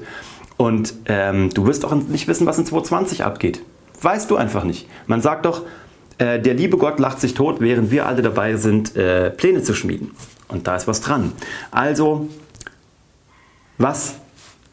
Und 0.56 0.94
ähm, 1.04 1.50
du 1.54 1.66
wirst 1.66 1.84
auch 1.84 1.94
nicht 1.94 2.26
wissen, 2.26 2.46
was 2.46 2.58
in 2.58 2.66
2020 2.66 3.22
abgeht. 3.22 3.62
Weißt 4.00 4.30
du 4.30 4.36
einfach 4.36 4.64
nicht. 4.64 4.88
Man 5.06 5.20
sagt 5.20 5.46
doch, 5.46 5.62
äh, 6.18 6.40
der 6.40 6.54
liebe 6.54 6.76
Gott 6.76 6.98
lacht 6.98 7.20
sich 7.20 7.34
tot, 7.34 7.60
während 7.60 7.90
wir 7.90 8.06
alle 8.06 8.22
dabei 8.22 8.56
sind, 8.56 8.96
äh, 8.96 9.30
Pläne 9.30 9.62
zu 9.62 9.74
schmieden. 9.74 10.12
Und 10.48 10.66
da 10.66 10.76
ist 10.76 10.86
was 10.86 11.00
dran. 11.00 11.32
Also, 11.70 12.28
was 13.78 14.14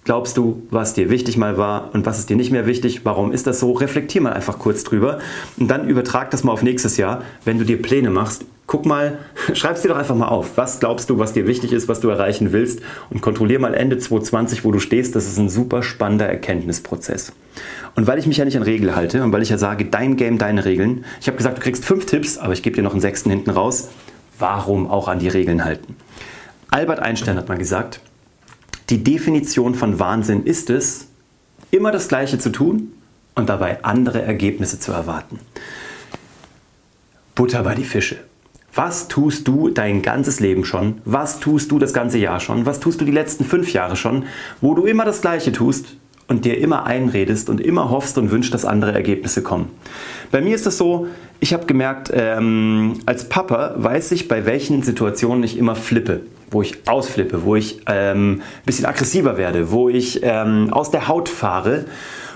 glaubst 0.04 0.38
du, 0.38 0.64
was 0.70 0.94
dir 0.94 1.10
wichtig 1.10 1.38
mal 1.38 1.58
war 1.58 1.90
und 1.94 2.06
was 2.06 2.20
ist 2.20 2.30
dir 2.30 2.36
nicht 2.36 2.52
mehr 2.52 2.66
wichtig? 2.66 3.06
Warum 3.06 3.32
ist 3.32 3.48
das 3.48 3.60
so? 3.60 3.72
Reflektier 3.72 4.22
mal 4.22 4.34
einfach 4.34 4.60
kurz 4.60 4.84
drüber 4.84 5.20
und 5.58 5.68
dann 5.70 5.88
übertrag 5.88 6.32
das 6.32 6.44
mal 6.44 6.52
auf 6.52 6.64
nächstes 6.64 6.98
Jahr, 6.98 7.24
wenn 7.46 7.58
du 7.58 7.66
dir 7.66 7.82
Pläne 7.82 8.10
machst 8.10 8.46
Guck 8.66 8.86
mal, 8.86 9.20
schreib 9.54 9.76
es 9.76 9.82
dir 9.82 9.90
doch 9.90 9.98
einfach 9.98 10.16
mal 10.16 10.28
auf. 10.28 10.58
Was 10.58 10.80
glaubst 10.80 11.10
du, 11.10 11.20
was 11.20 11.34
dir 11.34 11.48
wichtig 11.48 11.74
ist, 11.74 11.88
was 11.88 12.00
du 12.00 12.10
erreichen 12.10 12.52
willst? 12.54 12.82
Und 13.10 13.22
kontrollier 13.22 13.60
mal 13.60 13.74
Ende 13.74 13.98
2020, 13.98 14.64
wo 14.64 14.72
du 14.72 14.80
stehst. 14.80 15.16
Das 15.16 15.28
ist 15.28 15.38
ein 15.38 15.50
super 15.50 15.84
spannender 15.84 16.28
Erkenntnisprozess. 16.28 17.34
Und 17.96 18.08
weil 18.08 18.20
ich 18.20 18.26
mich 18.26 18.38
ja 18.38 18.46
nicht 18.46 18.58
an 18.58 18.64
Regeln 18.64 18.96
halte 18.96 19.24
und 19.24 19.32
weil 19.32 19.42
ich 19.42 19.50
ja 19.50 19.58
sage, 19.58 19.86
dein 19.86 20.16
Game, 20.16 20.38
deine 20.38 20.66
Regeln. 20.66 21.06
Ich 21.22 21.28
habe 21.28 21.38
gesagt, 21.38 21.58
du 21.58 21.62
kriegst 21.62 21.86
fünf 21.86 22.06
Tipps, 22.06 22.38
aber 22.38 22.54
ich 22.54 22.64
gebe 22.64 22.76
dir 22.76 22.82
noch 22.82 22.94
einen 22.94 23.02
sechsten 23.02 23.30
hinten 23.30 23.52
raus. 23.52 23.90
Warum 24.40 24.90
auch 24.90 25.08
an 25.08 25.20
die 25.20 25.28
Regeln 25.28 25.64
halten? 25.64 25.96
Albert 26.72 27.00
Einstein 27.00 27.38
hat 27.38 27.50
mal 27.50 27.58
gesagt, 27.58 28.00
die 28.90 29.04
Definition 29.04 29.76
von 29.76 30.00
Wahnsinn 30.00 30.44
ist 30.44 30.70
es, 30.70 31.08
immer 31.70 31.92
das 31.92 32.08
Gleiche 32.08 32.40
zu 32.40 32.50
tun 32.50 32.94
und 33.36 33.50
dabei 33.50 33.84
andere 33.84 34.22
Ergebnisse 34.22 34.80
zu 34.80 34.92
erwarten. 34.92 35.40
Butter 37.36 37.64
bei 37.64 37.76
die 37.76 37.84
Fische. 37.84 38.18
Was 38.76 39.08
tust 39.08 39.48
du 39.48 39.70
dein 39.70 40.02
ganzes 40.02 40.40
Leben 40.40 40.66
schon? 40.66 41.02
Was 41.06 41.40
tust 41.40 41.72
du 41.72 41.78
das 41.78 41.94
ganze 41.94 42.18
Jahr 42.18 42.40
schon? 42.40 42.66
Was 42.66 42.80
tust 42.80 43.00
du 43.00 43.06
die 43.06 43.12
letzten 43.12 43.46
fünf 43.46 43.72
Jahre 43.72 43.96
schon, 43.96 44.26
wo 44.62 44.74
du 44.74 44.86
immer 44.86 45.06
das 45.06 45.22
Gleiche 45.22 45.52
tust 45.52 45.96
und 46.28 46.44
dir 46.44 46.58
immer 46.58 46.88
einredest 46.88 47.50
und 47.50 47.62
immer 47.62 47.92
hoffst 47.92 48.18
und 48.18 48.32
wünschst, 48.32 48.52
dass 48.52 48.66
andere 48.66 48.92
Ergebnisse 48.94 49.44
kommen? 49.44 49.70
Bei 50.32 50.42
mir 50.42 50.56
ist 50.56 50.66
es 50.66 50.80
so, 50.80 51.06
ich 51.40 51.54
habe 51.54 51.68
gemerkt, 51.68 52.12
ähm, 52.16 53.00
als 53.06 53.30
Papa 53.30 53.76
weiß 53.78 54.12
ich, 54.12 54.28
bei 54.28 54.48
welchen 54.48 54.82
Situationen 54.82 55.44
ich 55.44 55.58
immer 55.58 55.76
flippe 55.76 56.22
wo 56.54 56.62
ich 56.62 56.88
ausflippe, 56.88 57.46
wo 57.46 57.56
ich 57.56 57.82
ähm, 57.88 58.42
ein 58.42 58.66
bisschen 58.66 58.86
aggressiver 58.86 59.38
werde, 59.38 59.72
wo 59.72 59.90
ich 59.90 60.22
ähm, 60.22 60.72
aus 60.72 60.92
der 60.92 61.08
Haut 61.08 61.28
fahre. 61.28 61.86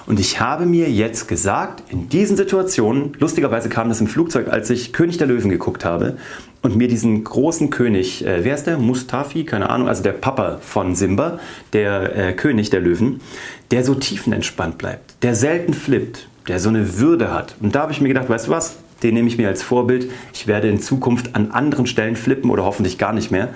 Und 0.07 0.21
ich 0.21 0.39
habe 0.39 0.65
mir 0.65 0.89
jetzt 0.89 1.27
gesagt, 1.27 1.91
in 1.91 2.07
diesen 2.07 2.37
Situationen, 2.37 3.11
lustigerweise 3.19 3.67
kam 3.67 3.89
das 3.89 3.99
im 3.99 4.07
Flugzeug, 4.07 4.47
als 4.47 4.69
ich 4.69 4.93
König 4.93 5.17
der 5.17 5.27
Löwen 5.27 5.49
geguckt 5.49 5.83
habe 5.83 6.15
und 6.61 6.77
mir 6.77 6.87
diesen 6.87 7.25
großen 7.25 7.69
König, 7.69 8.25
äh, 8.25 8.45
wer 8.45 8.55
ist 8.55 8.67
der? 8.67 8.77
Mustafi? 8.77 9.43
Keine 9.43 9.69
Ahnung, 9.69 9.89
also 9.89 10.03
der 10.03 10.13
Papa 10.13 10.59
von 10.61 10.95
Simba, 10.95 11.39
der 11.73 12.15
äh, 12.15 12.33
König 12.33 12.69
der 12.69 12.79
Löwen, 12.79 13.19
der 13.69 13.83
so 13.83 13.95
tiefenentspannt 13.95 14.77
bleibt, 14.77 15.21
der 15.23 15.35
selten 15.35 15.73
flippt, 15.73 16.29
der 16.47 16.59
so 16.59 16.69
eine 16.69 16.97
Würde 16.97 17.33
hat. 17.33 17.55
Und 17.59 17.75
da 17.75 17.81
habe 17.81 17.91
ich 17.91 17.99
mir 17.99 18.07
gedacht, 18.07 18.29
weißt 18.29 18.47
du 18.47 18.51
was? 18.51 18.77
Den 19.03 19.13
nehme 19.13 19.27
ich 19.27 19.37
mir 19.37 19.49
als 19.49 19.61
Vorbild. 19.61 20.09
Ich 20.33 20.47
werde 20.47 20.69
in 20.69 20.79
Zukunft 20.79 21.35
an 21.35 21.51
anderen 21.51 21.85
Stellen 21.85 22.15
flippen 22.15 22.49
oder 22.49 22.63
hoffentlich 22.63 22.97
gar 22.97 23.11
nicht 23.11 23.29
mehr. 23.29 23.49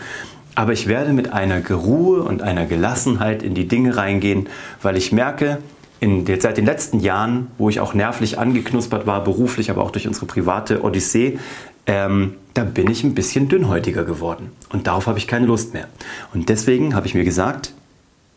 Aber 0.53 0.74
ich 0.74 0.88
werde 0.88 1.13
mit 1.13 1.31
einer 1.31 1.65
Ruhe 1.72 2.24
und 2.24 2.41
einer 2.41 2.65
Gelassenheit 2.65 3.41
in 3.41 3.55
die 3.55 3.70
Dinge 3.70 3.96
reingehen, 3.96 4.50
weil 4.81 4.98
ich 4.98 5.13
merke, 5.13 5.60
in 6.01 6.25
seit 6.41 6.58
den 6.58 6.65
letzten 6.65 7.00
Jahren, 7.00 7.48
wo 7.60 7.70
ich 7.70 7.79
auch 7.79 7.93
nervlich 7.93 8.39
angeknuspert 8.39 9.05
war, 9.05 9.24
beruflich, 9.24 9.70
aber 9.70 9.84
auch 9.84 9.91
durch 9.91 10.08
unsere 10.08 10.25
private 10.25 10.84
Odyssee, 10.84 11.38
ähm, 11.86 12.34
da 12.55 12.63
bin 12.63 12.89
ich 12.89 13.03
ein 13.03 13.13
bisschen 13.13 13.48
dünnhäutiger 13.48 14.03
geworden. 14.03 14.51
Und 14.70 14.88
darauf 14.88 15.05
habe 15.05 15.20
ich 15.20 15.27
keine 15.27 15.46
Lust 15.46 15.74
mehr. 15.74 15.88
Und 16.34 16.50
deswegen 16.50 16.96
habe 16.96 17.05
ich 17.05 17.13
mir 17.13 17.24
gesagt, 17.24 17.74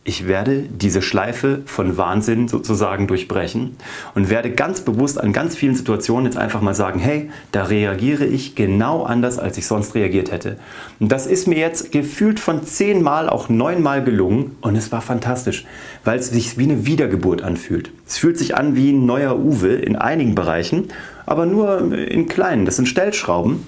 ich 0.06 0.28
werde 0.28 0.64
diese 0.68 1.00
Schleife 1.00 1.62
von 1.64 1.96
Wahnsinn 1.96 2.46
sozusagen 2.46 3.06
durchbrechen 3.06 3.76
und 4.14 4.28
werde 4.28 4.50
ganz 4.50 4.82
bewusst 4.82 5.18
an 5.18 5.32
ganz 5.32 5.56
vielen 5.56 5.74
Situationen 5.74 6.26
jetzt 6.26 6.36
einfach 6.36 6.60
mal 6.60 6.74
sagen, 6.74 7.00
hey, 7.00 7.30
da 7.52 7.64
reagiere 7.64 8.26
ich 8.26 8.54
genau 8.54 9.04
anders, 9.04 9.38
als 9.38 9.56
ich 9.56 9.66
sonst 9.66 9.94
reagiert 9.94 10.30
hätte. 10.30 10.58
Und 11.00 11.10
das 11.10 11.26
ist 11.26 11.48
mir 11.48 11.56
jetzt 11.56 11.90
gefühlt 11.90 12.38
von 12.38 12.64
zehnmal, 12.64 13.30
auch 13.30 13.48
neunmal 13.48 14.04
gelungen 14.04 14.56
und 14.60 14.76
es 14.76 14.92
war 14.92 15.00
fantastisch, 15.00 15.64
weil 16.04 16.18
es 16.18 16.28
sich 16.28 16.58
wie 16.58 16.64
eine 16.64 16.84
Wiedergeburt 16.84 17.40
anfühlt. 17.40 17.90
Es 18.06 18.18
fühlt 18.18 18.36
sich 18.36 18.54
an 18.58 18.76
wie 18.76 18.92
ein 18.92 19.06
neuer 19.06 19.38
Uwe 19.38 19.72
in 19.72 19.96
einigen 19.96 20.34
Bereichen, 20.34 20.88
aber 21.24 21.46
nur 21.46 21.94
in 21.96 22.28
kleinen. 22.28 22.66
Das 22.66 22.76
sind 22.76 22.88
Stellschrauben 22.88 23.66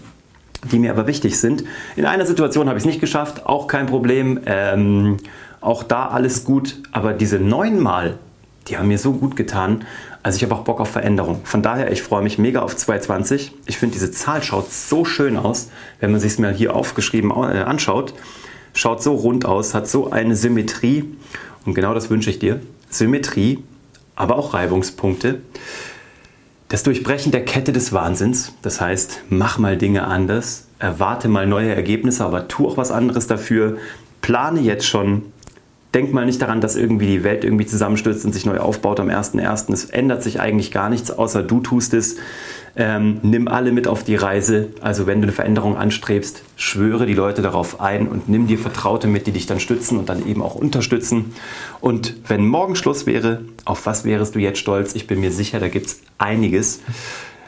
die 0.72 0.78
mir 0.78 0.90
aber 0.90 1.06
wichtig 1.06 1.38
sind. 1.38 1.64
In 1.96 2.06
einer 2.06 2.26
Situation 2.26 2.68
habe 2.68 2.78
ich 2.78 2.82
es 2.82 2.86
nicht 2.86 3.00
geschafft, 3.00 3.46
auch 3.46 3.66
kein 3.66 3.86
Problem. 3.86 4.40
Ähm, 4.46 5.18
auch 5.60 5.82
da 5.82 6.08
alles 6.08 6.44
gut, 6.44 6.76
aber 6.92 7.12
diese 7.12 7.38
neunmal, 7.38 8.18
die 8.68 8.78
haben 8.78 8.88
mir 8.88 8.98
so 8.98 9.12
gut 9.12 9.36
getan. 9.36 9.84
Also 10.22 10.36
ich 10.36 10.42
habe 10.42 10.54
auch 10.54 10.64
Bock 10.64 10.80
auf 10.80 10.90
Veränderung. 10.90 11.40
Von 11.44 11.62
daher, 11.62 11.92
ich 11.92 12.02
freue 12.02 12.22
mich 12.22 12.38
mega 12.38 12.60
auf 12.60 12.76
220. 12.76 13.52
Ich 13.66 13.78
finde, 13.78 13.92
diese 13.92 14.10
Zahl 14.10 14.42
schaut 14.42 14.72
so 14.72 15.04
schön 15.04 15.36
aus, 15.36 15.70
wenn 16.00 16.10
man 16.10 16.20
sich 16.20 16.32
es 16.32 16.38
mal 16.38 16.52
hier 16.52 16.74
aufgeschrieben 16.74 17.30
äh, 17.30 17.62
anschaut. 17.62 18.14
Schaut 18.74 19.02
so 19.02 19.14
rund 19.14 19.46
aus, 19.46 19.72
hat 19.72 19.88
so 19.88 20.10
eine 20.10 20.34
Symmetrie. 20.34 21.04
Und 21.64 21.74
genau 21.74 21.94
das 21.94 22.10
wünsche 22.10 22.30
ich 22.30 22.38
dir. 22.38 22.60
Symmetrie, 22.90 23.62
aber 24.16 24.36
auch 24.36 24.52
Reibungspunkte. 24.52 25.42
Das 26.68 26.82
Durchbrechen 26.82 27.30
der 27.30 27.44
Kette 27.44 27.72
des 27.72 27.92
Wahnsinns. 27.92 28.52
Das 28.62 28.80
heißt, 28.80 29.22
mach 29.28 29.58
mal 29.58 29.76
Dinge 29.76 30.04
anders, 30.08 30.66
erwarte 30.80 31.28
mal 31.28 31.46
neue 31.46 31.72
Ergebnisse, 31.72 32.24
aber 32.24 32.48
tu 32.48 32.66
auch 32.66 32.76
was 32.76 32.90
anderes 32.90 33.28
dafür. 33.28 33.78
Plane 34.22 34.60
jetzt 34.60 34.86
schon 34.86 35.32
denk 35.96 36.12
mal 36.12 36.26
nicht 36.26 36.42
daran, 36.42 36.60
dass 36.60 36.76
irgendwie 36.76 37.06
die 37.06 37.24
Welt 37.24 37.42
irgendwie 37.42 37.64
zusammenstürzt 37.64 38.26
und 38.26 38.32
sich 38.32 38.44
neu 38.44 38.58
aufbaut 38.58 39.00
am 39.00 39.08
1.1. 39.08 39.72
Es 39.72 39.86
ändert 39.86 40.22
sich 40.22 40.40
eigentlich 40.40 40.70
gar 40.70 40.90
nichts, 40.90 41.10
außer 41.10 41.42
du 41.42 41.60
tust 41.60 41.94
es. 41.94 42.16
Ähm, 42.76 43.20
nimm 43.22 43.48
alle 43.48 43.72
mit 43.72 43.88
auf 43.88 44.04
die 44.04 44.14
Reise. 44.14 44.68
Also 44.82 45.06
wenn 45.06 45.22
du 45.22 45.24
eine 45.24 45.32
Veränderung 45.32 45.74
anstrebst, 45.78 46.42
schwöre 46.56 47.06
die 47.06 47.14
Leute 47.14 47.40
darauf 47.40 47.80
ein 47.80 48.08
und 48.08 48.28
nimm 48.28 48.46
dir 48.46 48.58
Vertraute 48.58 49.08
mit, 49.08 49.26
die 49.26 49.32
dich 49.32 49.46
dann 49.46 49.58
stützen 49.58 49.98
und 49.98 50.10
dann 50.10 50.26
eben 50.26 50.42
auch 50.42 50.54
unterstützen. 50.54 51.32
Und 51.80 52.14
wenn 52.28 52.46
morgen 52.46 52.76
Schluss 52.76 53.06
wäre, 53.06 53.40
auf 53.64 53.86
was 53.86 54.04
wärest 54.04 54.34
du 54.34 54.38
jetzt 54.38 54.58
stolz? 54.58 54.94
Ich 54.94 55.06
bin 55.06 55.20
mir 55.20 55.32
sicher, 55.32 55.60
da 55.60 55.68
gibt 55.68 55.86
es 55.86 56.00
einiges. 56.18 56.82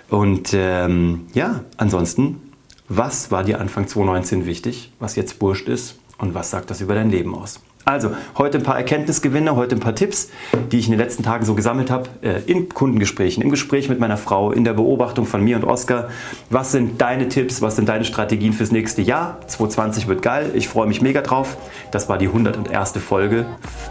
Und 0.09 0.55
ähm, 0.55 1.27
ja, 1.35 1.65
ansonsten, 1.77 2.41
was 2.89 3.31
war 3.31 3.45
dir 3.45 3.61
Anfang 3.61 3.87
2019 3.87 4.47
wichtig, 4.47 4.91
was 4.99 5.17
jetzt 5.17 5.39
wurscht 5.43 5.69
ist 5.69 5.99
und 6.17 6.33
was 6.33 6.51
sagt 6.51 6.71
das 6.71 6.81
über 6.81 6.95
dein 6.95 7.11
Leben 7.11 7.35
aus? 7.35 7.61
Also, 7.89 8.11
heute 8.37 8.59
ein 8.59 8.65
paar 8.65 8.77
Erkenntnisgewinne, 8.77 9.57
heute 9.57 9.75
ein 9.75 9.81
paar 9.81 9.95
Tipps, 9.95 10.29
die 10.71 10.79
ich 10.79 10.89
in 10.89 10.91
den 10.91 11.01
letzten 11.01 11.23
Tagen 11.23 11.47
so 11.47 11.55
gesammelt 11.55 11.91
habe, 11.91 12.11
äh, 12.21 12.43
in 12.45 12.69
Kundengesprächen, 12.69 13.43
im 13.43 13.49
Gespräch 13.49 13.89
mit 13.89 13.99
meiner 13.99 14.19
Frau, 14.19 14.53
in 14.53 14.65
der 14.65 14.75
Beobachtung 14.75 15.25
von 15.25 15.43
mir 15.43 15.57
und 15.57 15.65
Oskar. 15.65 16.11
Was 16.51 16.71
sind 16.71 17.01
deine 17.01 17.31
Tipps, 17.31 17.63
was 17.63 17.77
sind 17.77 17.89
deine 17.89 18.05
Strategien 18.05 18.53
fürs 18.53 18.73
nächste 18.73 19.01
Jahr? 19.01 19.41
2020 19.47 20.07
wird 20.07 20.21
geil, 20.21 20.51
ich 20.53 20.69
freue 20.69 20.87
mich 20.87 21.01
mega 21.01 21.23
drauf. 21.23 21.57
Das 21.91 22.11
war 22.11 22.19
die 22.19 22.27
101. 22.27 22.99
Folge. 22.99 23.47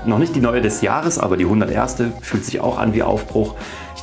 Noch 0.05 0.19
nicht 0.19 0.35
die 0.35 0.41
neue 0.41 0.61
des 0.61 0.81
Jahres, 0.81 1.17
aber 1.17 1.35
die 1.35 1.45
101. 1.45 2.03
fühlt 2.21 2.45
sich 2.45 2.59
auch 2.59 2.77
an 2.77 2.93
wie 2.93 3.01
Aufbruch. 3.01 3.55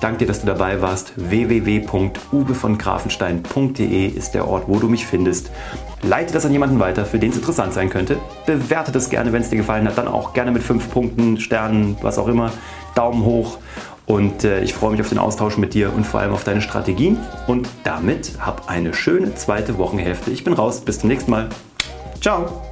Danke 0.04 0.18
dir, 0.18 0.26
dass 0.26 0.42
du 0.42 0.46
dabei 0.46 0.82
warst. 0.82 1.14
www.uwevongrafenstein.de 1.16 4.06
ist 4.06 4.34
der 4.34 4.46
Ort, 4.46 4.68
wo 4.68 4.78
du 4.78 4.86
mich 4.86 5.06
findest. 5.06 5.50
Leite 6.02 6.34
das 6.34 6.44
an 6.44 6.52
jemanden 6.52 6.78
weiter, 6.78 7.06
für 7.06 7.18
den 7.18 7.30
es 7.30 7.36
interessant 7.36 7.72
sein 7.72 7.88
könnte. 7.88 8.18
Bewerte 8.44 8.92
das 8.92 9.08
gerne, 9.08 9.32
wenn 9.32 9.40
es 9.40 9.48
dir 9.48 9.56
gefallen 9.56 9.88
hat. 9.88 9.96
Dann 9.96 10.06
auch 10.06 10.34
gerne 10.34 10.50
mit 10.50 10.62
fünf 10.62 10.90
Punkten, 10.90 11.40
Sternen, 11.40 11.96
was 12.02 12.18
auch 12.18 12.28
immer. 12.28 12.52
Daumen 12.94 13.24
hoch. 13.24 13.56
Und 14.04 14.44
äh, 14.44 14.60
ich 14.60 14.74
freue 14.74 14.90
mich 14.90 15.00
auf 15.00 15.08
den 15.08 15.16
Austausch 15.16 15.56
mit 15.56 15.72
dir 15.72 15.90
und 15.94 16.06
vor 16.06 16.20
allem 16.20 16.34
auf 16.34 16.44
deine 16.44 16.60
Strategien. 16.60 17.16
Und 17.46 17.66
damit 17.84 18.32
hab 18.40 18.68
eine 18.68 18.92
schöne 18.92 19.34
zweite 19.36 19.78
Wochenhälfte. 19.78 20.30
Ich 20.30 20.44
bin 20.44 20.52
raus. 20.52 20.82
Bis 20.82 20.98
zum 20.98 21.08
nächsten 21.08 21.30
Mal. 21.30 21.48
Ciao. 22.20 22.63